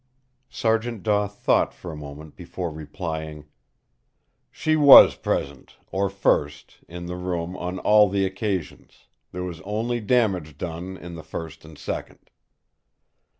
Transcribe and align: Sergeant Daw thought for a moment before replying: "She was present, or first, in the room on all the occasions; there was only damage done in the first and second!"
Sergeant 0.49 1.03
Daw 1.03 1.27
thought 1.27 1.75
for 1.75 1.91
a 1.91 1.95
moment 1.95 2.35
before 2.35 2.71
replying: 2.71 3.45
"She 4.49 4.75
was 4.75 5.13
present, 5.13 5.75
or 5.91 6.09
first, 6.09 6.79
in 6.87 7.05
the 7.05 7.15
room 7.15 7.55
on 7.55 7.77
all 7.77 8.09
the 8.09 8.25
occasions; 8.25 9.05
there 9.31 9.43
was 9.43 9.61
only 9.61 9.99
damage 9.99 10.57
done 10.57 10.97
in 10.97 11.13
the 11.13 11.21
first 11.23 11.63
and 11.65 11.77
second!" 11.77 12.31